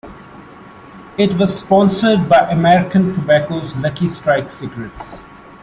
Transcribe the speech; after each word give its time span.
It 1.15 1.35
was 1.35 1.59
sponsored 1.59 2.27
by 2.27 2.49
American 2.49 3.13
Tobacco's 3.13 3.75
Lucky 3.75 4.07
Strike 4.07 4.49
cigarettes. 4.49 5.23